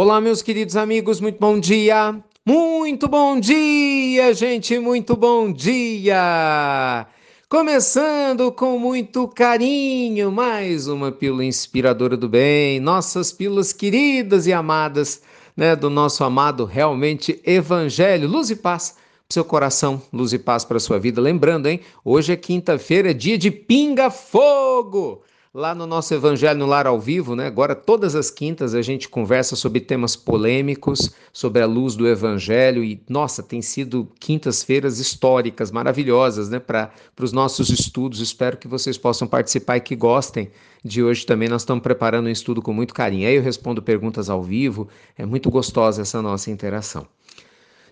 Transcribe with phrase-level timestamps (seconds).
[0.00, 2.22] Olá, meus queridos amigos, muito bom dia!
[2.46, 7.04] Muito bom dia, gente, muito bom dia!
[7.48, 15.20] Começando com muito carinho, mais uma pílula inspiradora do bem, nossas pílulas queridas e amadas,
[15.56, 19.00] né, do nosso amado realmente Evangelho, luz e paz para
[19.34, 21.20] seu coração, luz e paz para sua vida.
[21.20, 25.24] Lembrando, hein, hoje é quinta-feira, dia de pinga fogo
[25.58, 27.48] lá no nosso Evangelho no Lar ao Vivo, né?
[27.48, 32.84] Agora, todas as quintas, a gente conversa sobre temas polêmicos, sobre a luz do Evangelho,
[32.84, 36.60] e nossa, tem sido quintas-feiras históricas, maravilhosas, né?
[36.60, 38.20] Para os nossos estudos.
[38.20, 40.48] Espero que vocês possam participar e que gostem
[40.84, 41.48] de hoje também.
[41.48, 43.26] Nós estamos preparando um estudo com muito carinho.
[43.26, 47.04] Aí eu respondo perguntas ao vivo, é muito gostosa essa nossa interação.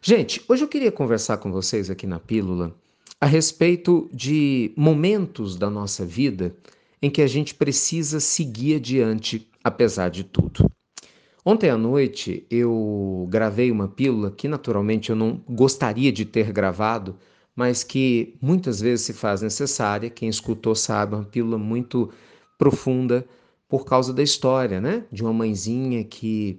[0.00, 2.72] Gente, hoje eu queria conversar com vocês aqui na Pílula
[3.20, 6.54] a respeito de momentos da nossa vida
[7.00, 10.70] em que a gente precisa seguir adiante, apesar de tudo.
[11.44, 17.16] Ontem à noite eu gravei uma pílula que naturalmente eu não gostaria de ter gravado,
[17.54, 20.10] mas que muitas vezes se faz necessária.
[20.10, 22.10] Quem escutou sabe, uma pílula muito
[22.58, 23.24] profunda
[23.68, 25.04] por causa da história, né?
[25.12, 26.58] De uma mãezinha que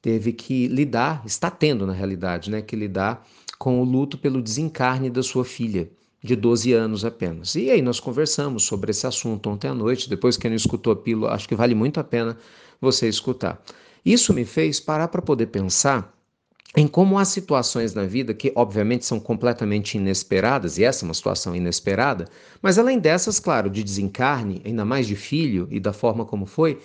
[0.00, 2.62] teve que lidar, está tendo na realidade, né?
[2.62, 3.26] Que lidar
[3.58, 5.90] com o luto pelo desencarne da sua filha
[6.22, 7.54] de 12 anos apenas.
[7.54, 10.96] E aí nós conversamos sobre esse assunto ontem à noite, depois que não escutou a
[10.96, 12.36] pílula, acho que vale muito a pena
[12.80, 13.62] você escutar.
[14.04, 16.12] Isso me fez parar para poder pensar
[16.76, 21.14] em como há situações na vida que, obviamente, são completamente inesperadas, e essa é uma
[21.14, 22.26] situação inesperada,
[22.60, 26.78] mas além dessas, claro, de desencarne, ainda mais de filho e da forma como foi,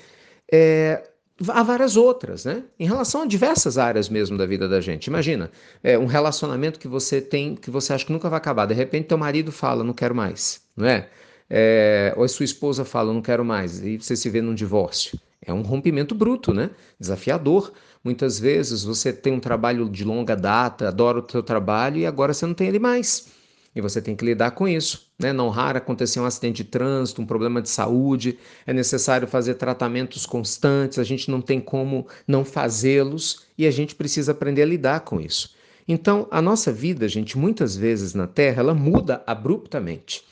[0.52, 1.10] é,
[1.50, 2.64] há várias outras, né?
[2.80, 5.08] Em relação a diversas áreas mesmo da vida da gente.
[5.08, 5.52] Imagina,
[5.84, 8.66] é um relacionamento que você tem, que você acha que nunca vai acabar.
[8.66, 11.10] De repente, teu marido fala, não quero mais, não é?
[11.50, 15.20] é ou a sua esposa fala, não quero mais, e você se vê num divórcio.
[15.46, 16.70] É um rompimento bruto, né?
[17.00, 17.74] Desafiador.
[18.04, 22.34] Muitas vezes você tem um trabalho de longa data, adora o seu trabalho e agora
[22.34, 23.28] você não tem ele mais.
[23.76, 25.08] E você tem que lidar com isso.
[25.20, 25.34] Né?
[25.34, 30.26] Não raro acontecer um acidente de trânsito, um problema de saúde, é necessário fazer tratamentos
[30.26, 35.00] constantes, a gente não tem como não fazê-los e a gente precisa aprender a lidar
[35.02, 35.56] com isso.
[35.88, 40.24] Então, a nossa vida, gente, muitas vezes na Terra, ela muda abruptamente,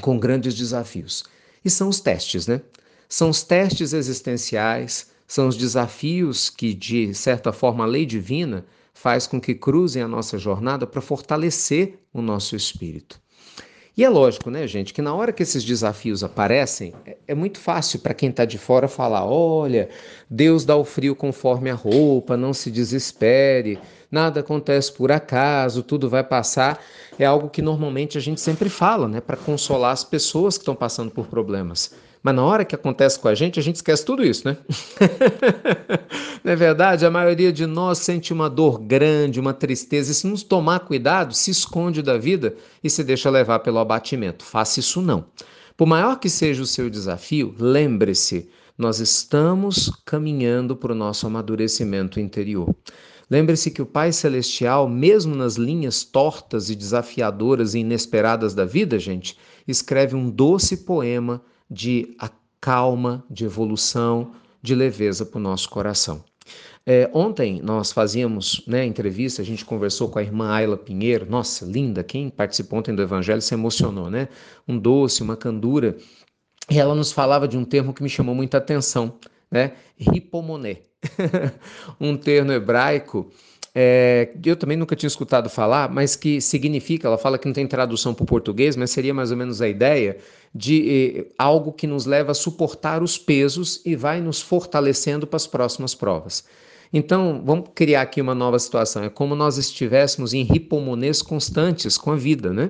[0.00, 1.24] com grandes desafios.
[1.64, 2.60] E são os testes, né?
[3.08, 9.26] São os testes existenciais, são os desafios que, de certa forma, a lei divina faz
[9.26, 13.20] com que cruzem a nossa jornada para fortalecer o nosso espírito.
[13.96, 17.60] E é lógico, né, gente, que na hora que esses desafios aparecem, é, é muito
[17.60, 19.88] fácil para quem está de fora falar: olha,
[20.28, 23.78] Deus dá o frio conforme a roupa, não se desespere,
[24.10, 26.82] nada acontece por acaso, tudo vai passar.
[27.16, 30.74] É algo que normalmente a gente sempre fala, né, para consolar as pessoas que estão
[30.74, 31.94] passando por problemas.
[32.24, 34.56] Mas na hora que acontece com a gente, a gente esquece tudo isso, né?
[36.42, 37.04] não é verdade?
[37.04, 41.34] A maioria de nós sente uma dor grande, uma tristeza, e se não tomar cuidado,
[41.34, 44.42] se esconde da vida e se deixa levar pelo abatimento.
[44.42, 45.26] Faça isso não.
[45.76, 48.48] Por maior que seja o seu desafio, lembre-se,
[48.78, 52.74] nós estamos caminhando para o nosso amadurecimento interior.
[53.28, 58.98] Lembre-se que o Pai Celestial, mesmo nas linhas tortas e desafiadoras e inesperadas da vida,
[58.98, 59.36] gente,
[59.68, 62.16] escreve um doce poema de
[62.60, 64.32] calma, de evolução,
[64.62, 66.24] de leveza para o nosso coração.
[66.86, 71.64] É, ontem nós fazíamos né, entrevista, a gente conversou com a irmã Ayla Pinheiro, nossa,
[71.64, 74.28] linda, quem participou ontem do Evangelho se emocionou, né?
[74.68, 75.96] Um doce, uma candura.
[76.70, 79.18] E ela nos falava de um termo que me chamou muita atenção,
[79.50, 79.72] né?
[79.98, 80.82] Hipomoné.
[82.00, 83.30] um termo hebraico
[83.74, 87.66] é, eu também nunca tinha escutado falar, mas que significa, ela fala que não tem
[87.66, 90.18] tradução para o português, mas seria mais ou menos a ideia
[90.54, 95.36] de eh, algo que nos leva a suportar os pesos e vai nos fortalecendo para
[95.36, 96.44] as próximas provas.
[96.92, 99.02] Então, vamos criar aqui uma nova situação.
[99.02, 102.68] É como nós estivéssemos em ripomonês constantes com a vida, né?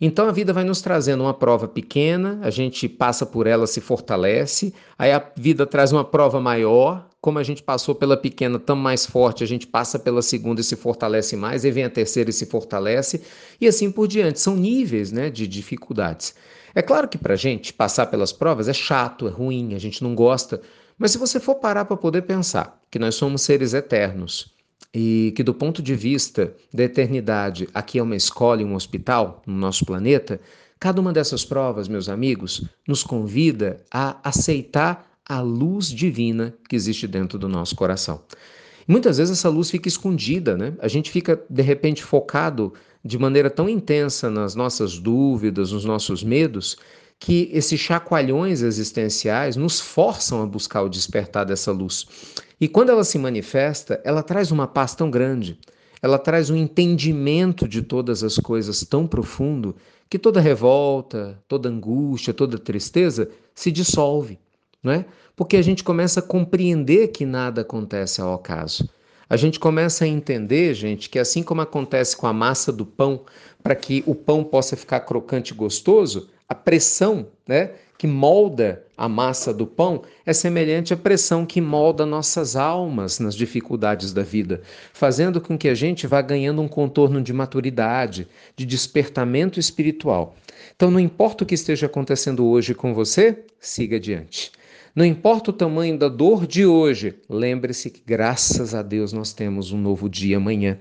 [0.00, 3.82] Então a vida vai nos trazendo uma prova pequena, a gente passa por ela, se
[3.82, 8.76] fortalece, aí a vida traz uma prova maior, como a gente passou pela pequena tão
[8.76, 12.30] mais forte, a gente passa pela segunda e se fortalece mais, e vem a terceira
[12.30, 13.22] e se fortalece,
[13.60, 14.40] e assim por diante.
[14.40, 16.34] São níveis né, de dificuldades.
[16.74, 20.02] É claro que para a gente passar pelas provas é chato, é ruim, a gente
[20.02, 20.62] não gosta,
[20.96, 24.54] mas se você for parar para poder pensar que nós somos seres eternos
[24.94, 29.42] e que, do ponto de vista da eternidade, aqui é uma escola e um hospital
[29.46, 30.40] no nosso planeta,
[30.78, 37.06] cada uma dessas provas, meus amigos, nos convida a aceitar a luz divina que existe
[37.06, 38.20] dentro do nosso coração.
[38.88, 40.74] muitas vezes essa luz fica escondida, né?
[40.80, 42.72] A gente fica de repente focado
[43.04, 46.76] de maneira tão intensa nas nossas dúvidas, nos nossos medos,
[47.16, 52.08] que esses chacoalhões existenciais nos forçam a buscar o despertar dessa luz.
[52.60, 55.56] E quando ela se manifesta, ela traz uma paz tão grande,
[56.02, 59.76] ela traz um entendimento de todas as coisas tão profundo
[60.08, 64.36] que toda revolta, toda angústia, toda tristeza se dissolve,
[64.82, 65.04] não é?
[65.36, 68.88] Porque a gente começa a compreender que nada acontece ao acaso.
[69.28, 73.24] A gente começa a entender, gente, que assim como acontece com a massa do pão,
[73.62, 79.08] para que o pão possa ficar crocante e gostoso, a pressão, né, que molda a
[79.08, 84.62] massa do pão é semelhante à pressão que molda nossas almas nas dificuldades da vida,
[84.92, 88.26] fazendo com que a gente vá ganhando um contorno de maturidade,
[88.56, 90.34] de despertamento espiritual.
[90.74, 94.50] Então, não importa o que esteja acontecendo hoje com você, siga adiante.
[94.94, 99.70] Não importa o tamanho da dor de hoje, lembre-se que, graças a Deus, nós temos
[99.70, 100.78] um novo dia amanhã.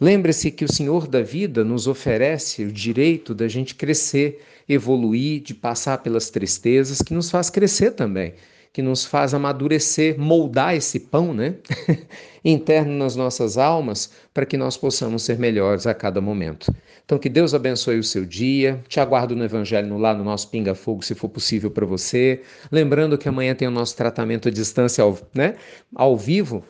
[0.00, 5.54] Lembre-se que o Senhor da vida nos oferece o direito da gente crescer, evoluir, de
[5.54, 8.34] passar pelas tristezas, que nos faz crescer também,
[8.76, 11.54] que nos faz amadurecer, moldar esse pão, né?
[12.44, 16.70] Interno nas nossas almas, para que nós possamos ser melhores a cada momento.
[17.02, 18.78] Então, que Deus abençoe o seu dia.
[18.86, 22.42] Te aguardo no Evangelho lá no nosso Pinga Fogo, se for possível para você.
[22.70, 25.54] Lembrando que amanhã tem o nosso tratamento à distância, ao, né?
[25.94, 26.62] ao vivo,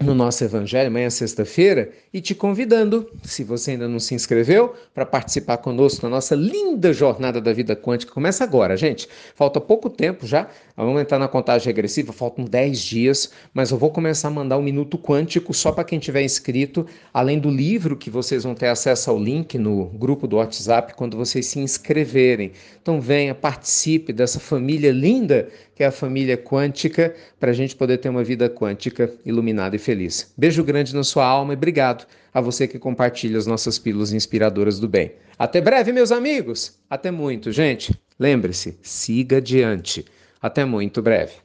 [0.00, 5.06] no nosso Evangelho, amanhã sexta-feira, e te convidando, se você ainda não se inscreveu, para
[5.06, 8.12] participar conosco na nossa linda jornada da vida quântica.
[8.12, 9.08] Começa agora, gente.
[9.36, 13.90] Falta pouco tempo já, vamos entrar na contagem regressiva, faltam 10 dias, mas eu vou
[13.90, 18.10] começar a mandar um minuto quântico só para quem tiver inscrito, além do livro que
[18.10, 22.50] vocês vão ter acesso ao link no grupo do WhatsApp quando vocês se inscreverem.
[22.82, 27.98] Então venha, participe dessa família linda que é a família quântica, para a gente poder
[27.98, 30.32] ter uma vida quântica iluminada e feliz.
[30.36, 34.80] Beijo grande na sua alma e obrigado a você que compartilha as nossas pílulas inspiradoras
[34.80, 35.12] do bem.
[35.38, 36.78] Até breve, meus amigos!
[36.88, 37.94] Até muito, gente!
[38.18, 40.04] Lembre-se, siga adiante.
[40.40, 41.43] Até muito breve.